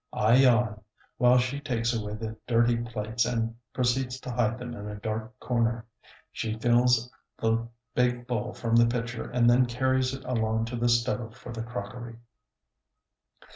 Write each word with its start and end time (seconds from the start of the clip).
I 0.13 0.37
yawn, 0.37 0.81
while 1.19 1.37
she 1.37 1.59
takes 1.59 1.93
away 1.93 2.15
the 2.15 2.35
dirty 2.47 2.75
plates 2.77 3.23
and 3.23 3.55
proceeds 3.71 4.19
to 4.21 4.31
hide 4.31 4.57
them 4.57 4.73
in 4.73 4.87
a 4.87 4.95
dark 4.99 5.39
corner. 5.39 5.85
She 6.31 6.57
fills 6.57 7.07
the 7.37 7.67
big 7.93 8.25
bowl 8.25 8.51
from 8.55 8.75
the 8.75 8.87
pitcher 8.87 9.29
and 9.29 9.47
then 9.47 9.67
carries 9.67 10.11
it 10.15 10.25
along 10.25 10.65
to 10.65 10.75
the 10.75 10.89
stove 10.89 11.37
for 11.37 11.51
the 11.53 11.61
crockery. 11.61 12.15